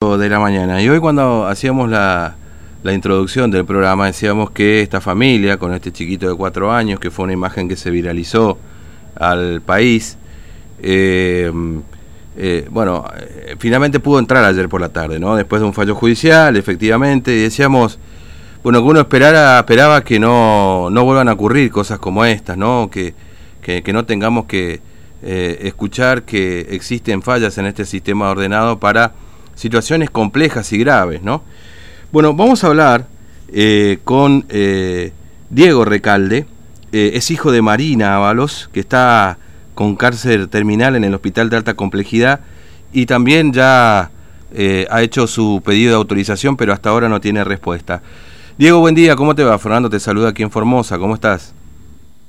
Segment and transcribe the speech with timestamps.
[0.00, 0.80] de la mañana.
[0.80, 2.34] Y hoy cuando hacíamos la,
[2.82, 7.10] la, introducción del programa decíamos que esta familia, con este chiquito de cuatro años, que
[7.10, 8.56] fue una imagen que se viralizó
[9.14, 10.16] al país,
[10.82, 11.52] eh,
[12.34, 15.36] eh, bueno, eh, finalmente pudo entrar ayer por la tarde, ¿no?
[15.36, 17.98] Después de un fallo judicial, efectivamente, y decíamos,
[18.62, 22.88] bueno, que uno esperara, esperaba que no, no vuelvan a ocurrir cosas como estas, ¿no?
[22.90, 23.12] Que,
[23.60, 24.80] que, que no tengamos que
[25.22, 29.12] escuchar que existen fallas en este sistema ordenado para
[29.60, 31.42] situaciones complejas y graves, ¿no?
[32.12, 33.04] Bueno, vamos a hablar
[33.52, 35.12] eh, con eh,
[35.50, 36.46] Diego Recalde,
[36.92, 39.36] eh, es hijo de Marina Ábalos, que está
[39.74, 42.40] con cárcel terminal en el Hospital de Alta Complejidad
[42.92, 44.10] y también ya
[44.90, 48.02] ha hecho su pedido de autorización, pero hasta ahora no tiene respuesta.
[48.58, 49.56] Diego, buen día, ¿cómo te va?
[49.58, 51.54] Fernando te saluda aquí en Formosa, ¿cómo estás?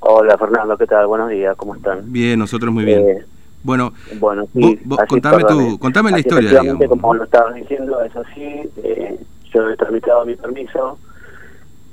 [0.00, 1.06] Hola Fernando, ¿qué tal?
[1.06, 2.12] Buenos días, ¿cómo están?
[2.12, 3.24] Bien, nosotros muy bien.
[3.64, 4.48] Bueno, bueno
[5.08, 6.60] contame, tu, contame la historia.
[6.60, 6.86] Digamos.
[6.88, 8.68] Como lo estabas diciendo, es así.
[8.82, 9.18] Eh,
[9.52, 10.98] yo he tramitado mi permiso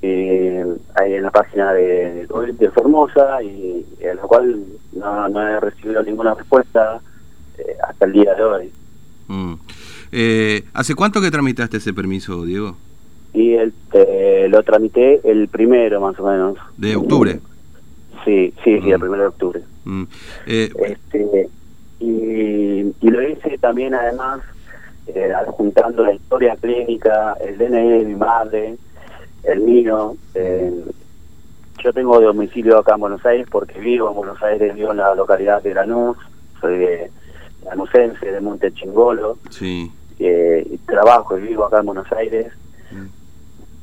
[0.02, 4.64] eh, ahí en la página de, de Formosa y a la cual
[4.94, 7.02] no, no he recibido ninguna respuesta
[7.58, 8.72] eh, hasta el día de hoy.
[9.28, 9.54] Mm.
[10.14, 12.78] Eh, ¿Hace cuánto que tramitaste ese permiso, Diego?
[13.34, 13.74] Y el,
[14.50, 16.58] lo tramité el primero, más o menos.
[16.78, 17.40] ¿De octubre?
[18.24, 19.02] Sí, sí, sí, el mm.
[19.02, 19.62] primero de octubre.
[19.84, 20.04] Mm.
[20.46, 21.49] este,
[23.60, 24.42] también además
[25.08, 28.76] eh, adjuntando la historia clínica, el DNI de mi madre,
[29.44, 30.16] el mío.
[31.84, 35.16] yo tengo domicilio acá en Buenos Aires porque vivo en Buenos Aires, vivo en la
[35.16, 36.18] localidad de Lanús,
[36.60, 37.12] soy de
[37.66, 39.38] lanusense, de Monte Chingolo.
[39.50, 39.92] Sí.
[40.20, 42.52] Eh, y trabajo y vivo acá en Buenos Aires.
[42.92, 43.08] Mm.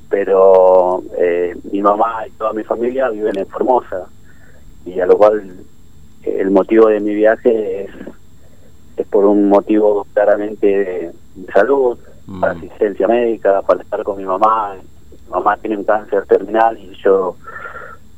[0.09, 4.07] Pero eh, mi mamá y toda mi familia viven en Formosa.
[4.85, 5.65] Y a lo cual
[6.23, 7.91] el motivo de mi viaje es
[9.17, 12.39] por un motivo claramente de, salud, mm.
[12.39, 14.75] para asistencia médica, para estar con mi mamá.
[14.75, 17.35] Mi mamá tiene un cáncer terminal y yo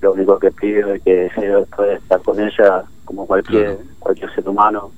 [0.01, 4.35] lo único que pido y que deseo es poder estar con ella como cualquier cualquier
[4.35, 4.91] ser humano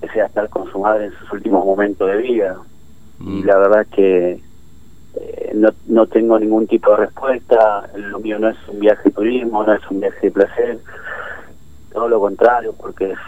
[0.00, 2.56] desea estar con su madre en sus últimos momentos de vida
[3.20, 3.44] y mm.
[3.44, 4.40] la verdad es que
[5.14, 9.10] eh, no, no tengo ningún tipo de respuesta lo mío no es un viaje de
[9.10, 10.78] turismo no es un viaje de placer
[11.92, 13.18] todo lo contrario, porque es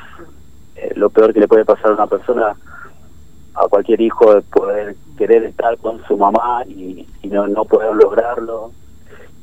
[0.80, 2.56] eh, lo peor que le puede pasar a una persona,
[3.54, 8.72] a cualquier hijo, de poder querer estar con su mamá y, no, no poder lograrlo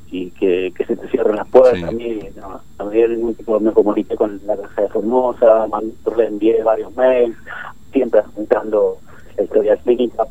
[0.09, 1.83] y que, se te cierren las puertas.
[1.83, 5.67] A mí no, me ningún tipo, me comuniqué con la Casa de Formosa,
[6.17, 7.37] le envié varios mails,
[7.91, 8.97] siempre apuntando
[9.35, 10.25] la historia clínica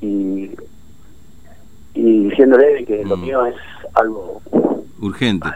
[0.00, 0.50] y,
[1.94, 3.22] y diciéndole que lo mm.
[3.22, 3.56] mío es
[3.94, 4.40] algo
[5.00, 5.48] urgente.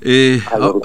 [0.00, 0.80] Eh, oh,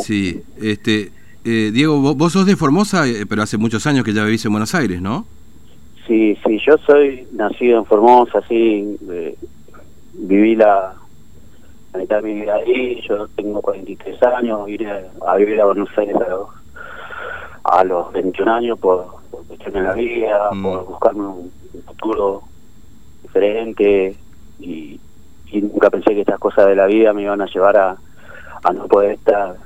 [0.00, 1.12] sí, este,
[1.44, 4.52] eh, Diego, vos, sos de Formosa, eh, pero hace muchos años que ya vivís en
[4.52, 5.26] Buenos Aires, ¿no?
[6.06, 9.36] Sí, sí, yo soy nacido en Formosa, sí, eh,
[10.14, 10.94] viví la,
[11.96, 14.92] mitad de mi vida ahí, yo tengo 43 años, vine
[15.26, 16.16] a, vivir a Buenos Aires
[17.64, 20.62] a los, 21 años por, por cuestiones de la vida, mm.
[20.62, 22.42] por buscarme un, futuro
[23.22, 24.14] diferente
[24.58, 24.98] y,
[25.52, 27.96] y nunca pensé que estas cosas de la vida me iban a llevar a
[28.62, 29.56] a no poder estar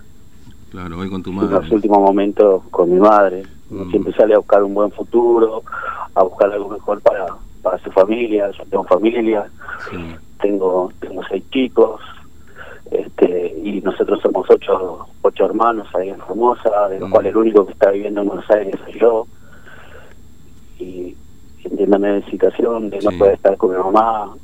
[0.75, 1.57] claro, hoy con tu madre.
[1.57, 3.45] en los últimos momentos con mi madre.
[3.71, 3.91] Mm.
[3.91, 5.62] Siempre sale a buscar un buen futuro,
[6.15, 7.27] a buscar algo mejor para,
[7.62, 8.51] para su familia.
[8.51, 9.47] Yo tengo familia,
[10.41, 12.01] tengo, tengo seis chicos,
[12.91, 17.12] este y nosotros somos ocho, ocho hermanos ahí en Formosa, de los mm.
[17.12, 19.27] cuales el único que está viviendo en Buenos Aires soy yo.
[20.81, 21.17] Y
[21.62, 24.35] entiéndame de situación de no poder estar con mi mamá,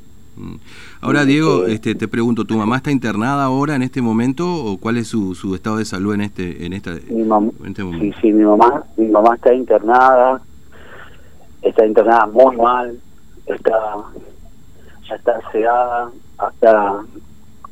[0.41, 0.57] Mm.
[1.03, 4.99] Ahora, Diego, este, te pregunto, ¿tu mamá está internada ahora en este momento o cuál
[4.99, 7.23] es su, su estado de salud en este en esta mi
[7.67, 8.05] este momento?
[8.05, 10.43] Sí, sí, mi mamá, mi mamá está internada,
[11.63, 12.99] está internada muy mal,
[13.47, 13.73] está
[15.09, 17.05] ya está sedada, hasta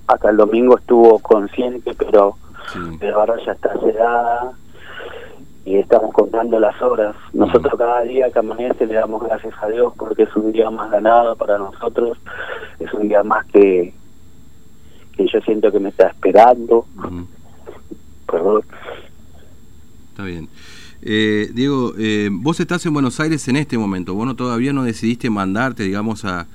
[0.06, 2.36] hasta el domingo estuvo consciente, pero,
[2.98, 4.52] pero ahora ya está sedada
[5.66, 7.14] y estamos contando las horas.
[7.34, 10.90] Nosotros cada día que amanece le damos gracias a Dios porque es un día más
[10.90, 12.16] ganado para nosotros,
[12.80, 13.92] es un día más que,
[15.16, 16.86] que yo siento que me está esperando.
[18.26, 18.62] Perdón.
[20.10, 20.48] Está bien.
[21.02, 24.82] Eh, Diego, eh, vos estás en Buenos Aires en este momento, vos no, todavía no
[24.82, 26.48] decidiste mandarte, digamos, a,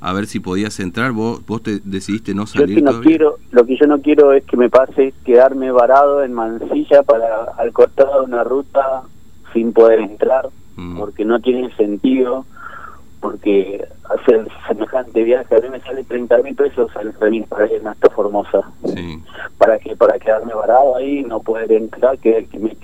[0.00, 2.78] a ver si podías entrar, vos, vos te decidiste no salir.
[2.78, 6.32] Yo no quiero, lo que yo no quiero es que me pase quedarme varado en
[6.32, 9.02] Mansilla para al costado de una ruta
[9.52, 10.98] sin poder entrar, mm.
[10.98, 12.46] porque no tiene sentido,
[13.20, 17.86] porque hacer semejante viaje a mí me sale 30 mil pesos al venir para ir
[17.86, 18.62] a esta Formosa.
[19.58, 22.76] Para que para quedarme varado ahí, no poder entrar, que, que me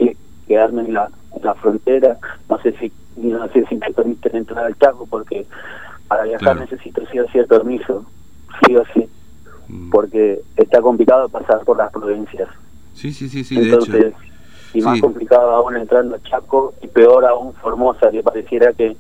[0.47, 1.11] quedarme en la,
[1.43, 2.19] la frontera,
[2.49, 5.47] no sé si no sé si me permiten entrar al Chaco porque
[6.07, 8.05] para viajar necesito sí o sí el permiso,
[8.65, 9.09] sí o sí,
[9.69, 9.91] mm.
[9.91, 12.49] porque está complicado pasar por las provincias.
[12.95, 14.19] Sí, sí, sí, sí, Entonces, de hecho.
[14.75, 18.97] Y más complicado aún entrando a Chaco y peor aún Formosa, que pareciera que, que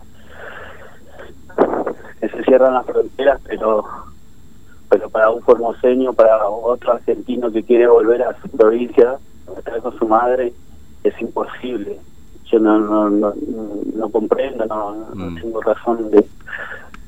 [2.46, 3.84] cierran las fronteras, pero
[4.88, 9.18] pero para un formoseño, para otro argentino que quiere volver a su provincia,
[9.58, 10.52] estar con su madre,
[11.02, 11.98] es imposible.
[12.50, 13.34] Yo no, no, no,
[13.94, 15.34] no comprendo, no, no mm.
[15.40, 16.24] tengo razón de,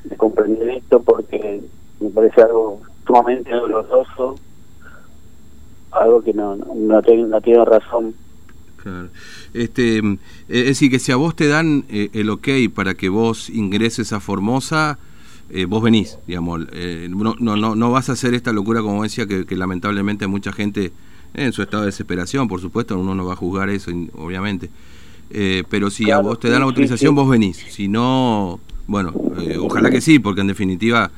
[0.05, 1.63] de comprender esto porque
[2.01, 4.35] me parece algo sumamente doloroso,
[5.93, 8.15] algo que no, no, tengo, no tiene razón.
[8.83, 9.09] Claro.
[9.55, 10.19] Este, eh,
[10.49, 14.13] es decir, que si a vos te dan eh, el ok para que vos ingreses
[14.13, 14.99] a Formosa,
[15.51, 16.61] eh, vos venís, digamos,
[17.11, 20.93] no, no, no vas a hacer esta locura como decía que, que lamentablemente mucha gente
[21.35, 24.71] en su estado de desesperación, por supuesto, uno no va a juzgar eso, obviamente.
[25.69, 27.57] pero si a vos te dan la autorización, vos venís.
[27.57, 29.13] Si no, bueno,
[29.61, 31.11] ojalá que sí, porque en definitiva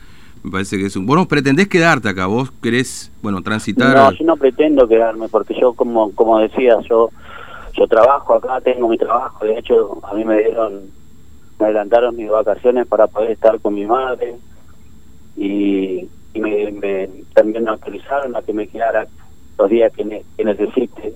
[0.42, 1.06] me parece que es un...
[1.06, 3.94] Vos no pretendés quedarte acá, vos querés, bueno, transitar...
[3.94, 7.10] No, yo no pretendo quedarme, porque yo, como, como decía, yo
[7.72, 10.82] yo trabajo acá, tengo mi trabajo, de hecho a mí me dieron,
[11.60, 14.36] me adelantaron mis vacaciones para poder estar con mi madre
[15.36, 19.06] y, me, también me autorizaron a que me quedara
[19.58, 21.14] los días que, que necesite,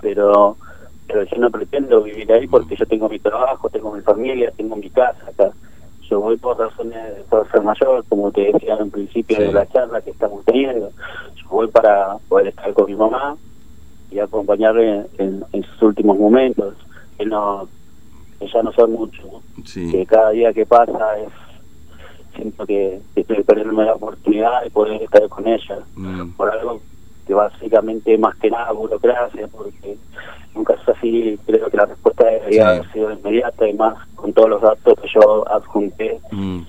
[0.00, 0.56] pero
[1.06, 4.74] pero yo no pretendo vivir ahí porque yo tengo mi trabajo, tengo mi familia, tengo
[4.74, 5.52] mi casa acá.
[6.10, 10.00] Yo voy por razones de ser mayor, como te decía en principio de la charla
[10.00, 10.90] que estamos teniendo.
[11.36, 13.36] Yo voy para poder estar con mi mamá,
[14.10, 16.74] y acompañarle en, sus últimos momentos,
[17.18, 17.68] que no
[18.38, 19.26] que ya no son muchos,
[19.72, 21.28] que cada día que pasa es
[22.36, 26.30] siento que, estoy perdiendo la oportunidad de poder estar con ella, mm.
[26.36, 26.80] por algo
[27.26, 29.98] que básicamente más que nada burocracia, porque en
[30.54, 34.48] un caso así creo que la respuesta debería haber sido inmediata y más con todos
[34.48, 36.60] los datos que yo adjunté, mm.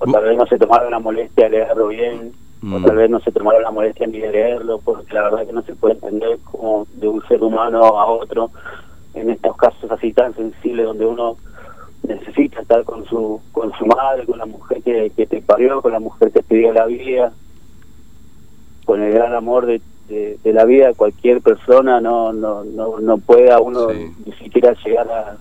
[0.00, 2.32] o tal vez no se tomaron la molestia de leerlo bien,
[2.64, 5.52] o tal vez no se tomaron la molestia ni de leerlo, porque la verdad que
[5.52, 8.50] no se puede entender como de un ser humano a otro,
[9.14, 11.36] en estos casos así tan sensibles donde uno
[12.02, 15.92] necesita estar con su con su madre, con la mujer que, que te parió, con
[15.92, 17.32] la mujer que te dio la vida,
[18.84, 23.18] con el gran amor de, de, la vida de cualquier persona, no no no, no
[23.18, 25.36] puede a uno ni siquiera llegar a,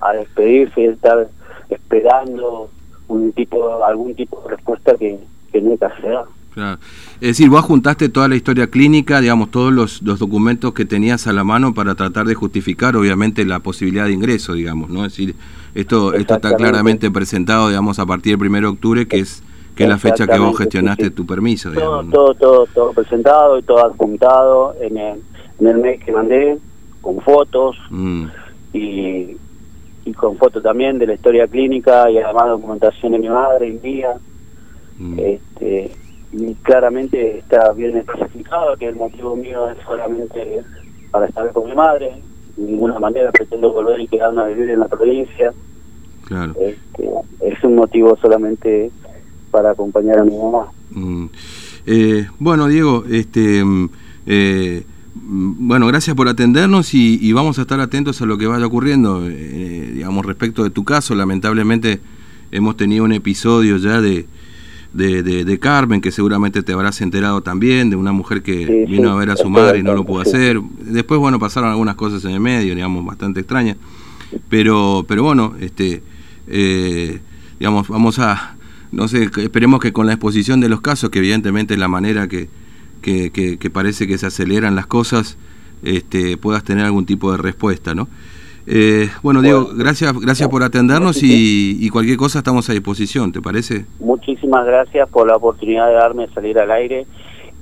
[0.00, 1.28] a despedirse y estar
[1.70, 2.68] esperando
[3.08, 5.18] un tipo algún tipo de respuesta que,
[5.50, 6.26] que nunca se da.
[6.54, 6.78] Claro.
[7.14, 11.32] Es decir, vos juntaste toda la historia clínica, digamos, todos los, documentos que tenías a
[11.32, 15.06] la mano para tratar de justificar, obviamente, la posibilidad de ingreso, digamos, ¿no?
[15.06, 15.34] Es decir,
[15.74, 19.42] esto, esto está claramente presentado, digamos, a partir del 1 de octubre, que es
[19.74, 22.10] que es la fecha que vos gestionaste tu permiso, digamos.
[22.10, 25.22] Todo, todo, todo, presentado y todo adjuntado en el,
[25.60, 26.58] en el mail que mandé,
[27.00, 28.26] con fotos mm.
[28.74, 29.36] y,
[30.04, 33.86] y con fotos también de la historia clínica y además documentación de mi madre y
[33.86, 34.14] mía.
[34.98, 35.18] Mm.
[35.18, 35.90] Este,
[36.32, 40.62] y claramente está bien especificado que el motivo mío es solamente
[41.10, 42.14] para estar con mi madre,
[42.56, 45.52] de ninguna manera pretendo volver y quedarme a vivir en la provincia.
[46.24, 46.54] Claro.
[46.58, 48.90] Este, es un motivo solamente
[49.50, 50.72] para acompañar a mi mamá.
[50.90, 51.26] Mm.
[51.86, 53.90] Eh, bueno, Diego, este, mm,
[54.26, 54.84] eh,
[55.14, 59.28] mm, bueno, gracias por atendernos y, vamos a estar atentos a lo que vaya ocurriendo.
[59.28, 62.00] Eh, digamos, respecto de tu caso, lamentablemente
[62.50, 64.26] hemos tenido un episodio ya de,
[64.92, 69.16] de, de, Carmen, que seguramente te habrás enterado también, de una mujer que vino a
[69.16, 70.60] ver a su madre y no lo pudo hacer.
[70.80, 73.76] Después, bueno, pasaron algunas cosas en el medio, digamos, bastante extrañas.
[74.48, 76.02] Pero, pero bueno, este,
[76.46, 77.20] eh,
[77.58, 78.56] digamos, vamos a,
[78.90, 82.28] no sé, esperemos que con la exposición de los casos, que evidentemente es la manera
[82.28, 82.48] que,
[83.00, 85.38] que, que parece que se aceleran las cosas,
[85.82, 88.08] este, puedas tener algún tipo de respuesta, ¿no?
[88.66, 93.86] Eh, bueno, Diego, gracias, gracias por atendernos y, cualquier cosa estamos a disposición, ¿te parece?
[93.98, 97.06] Muchísimas gracias por la oportunidad de darme salir al aire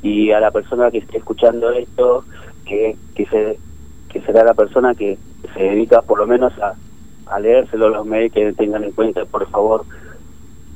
[0.02, 2.24] y a la persona que esté escuchando esto,
[2.66, 3.58] que, que, se,
[4.10, 5.18] que será la persona que
[5.54, 6.74] se dedica por lo menos a,
[7.34, 9.84] a leérselo los medios, que tengan en cuenta, por favor,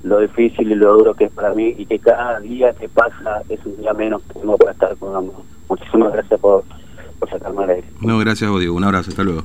[0.02, 3.42] lo difícil y lo duro que es para mí y que cada día que pasa
[3.48, 5.42] es un día menos que tengo para estar con amor.
[5.68, 6.64] Muchísimas gracias por,
[7.18, 7.86] por sacarme al aire.
[8.00, 8.74] No, gracias, Diego.
[8.74, 9.10] Un abrazo.
[9.10, 9.42] Hasta luego.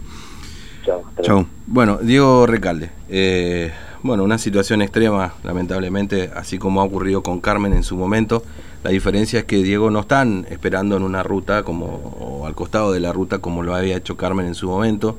[1.22, 1.46] Chao.
[1.68, 2.90] Bueno, Diego Recalde.
[3.10, 8.44] Eh, bueno, una situación extrema, lamentablemente, así como ha ocurrido con Carmen en su momento.
[8.84, 11.86] La diferencia es que Diego no están esperando en una ruta como
[12.20, 15.18] o al costado de la ruta como lo había hecho Carmen en su momento.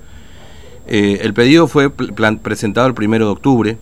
[0.87, 3.77] Eh, el pedido fue presentado el primero de octubre.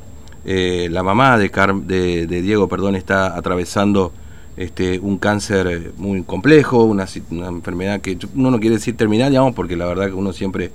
[0.44, 4.12] Eh, la mamá de, de, Diego perdón, está atravesando
[4.56, 9.54] este, un cáncer muy complejo, una, una enfermedad que uno no quiere decir terminal, digamos,
[9.54, 10.72] porque la verdad que uno siempre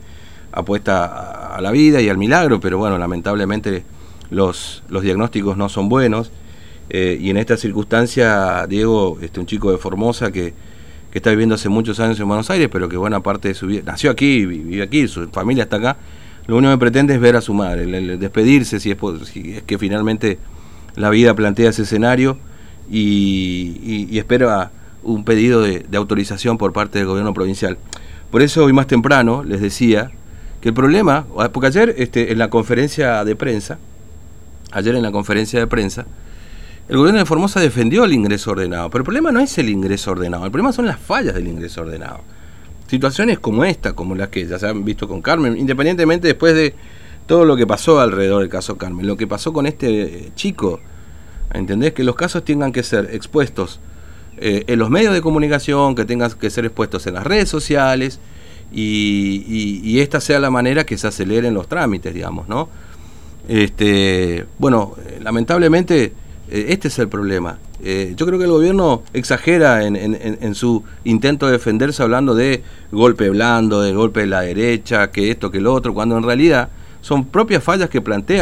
[0.53, 3.83] apuesta a, la vida y al milagro, pero bueno, lamentablemente
[4.29, 6.31] los, los diagnósticos no son buenos.
[6.89, 10.53] Eh, y en esta circunstancia, Diego, este, un chico de Formosa que,
[11.11, 13.67] que está viviendo hace muchos años en Buenos Aires, pero que buena parte de su
[13.67, 15.97] vida, nació aquí, vive aquí, su familia está acá,
[16.47, 17.85] lo único que pretende es ver a su madre,
[18.17, 18.97] despedirse si es,
[19.31, 20.39] si es que finalmente
[20.95, 22.37] la vida plantea ese escenario
[22.89, 24.71] y, espera
[25.03, 27.77] un pedido de, autorización por parte del gobierno provincial.
[28.31, 30.11] Por eso hoy más temprano les decía
[30.63, 33.79] que el problema, porque ayer este, en la conferencia de prensa,
[34.71, 36.05] ayer en la conferencia de prensa,
[36.87, 40.11] el gobierno de Formosa defendió el ingreso ordenado, pero el problema no es el ingreso
[40.11, 42.21] ordenado, el problema son las fallas del ingreso ordenado.
[42.87, 46.73] Situaciones como esta, como las que ya se han visto con Carmen, independientemente después de
[47.25, 50.79] todo lo que pasó alrededor del caso Carmen, lo que pasó con este chico,
[51.53, 51.91] ¿entendés?
[51.91, 53.81] Que los casos tengan que ser expuestos
[54.37, 58.21] eh, en los medios de comunicación, que tengan que ser expuestos en las redes sociales
[58.73, 62.69] y, esta sea la manera que se aceleren los trámites, digamos, ¿no?
[63.47, 66.13] Este, bueno, lamentablemente
[66.49, 67.59] eh, este es el problema.
[67.83, 72.63] Eh, yo creo que el gobierno exagera en, en, su intento de defenderse hablando de
[72.91, 76.69] golpe blando, de golpe de la derecha, que esto, que lo otro, cuando en realidad
[77.01, 78.41] son propias fallas que plantea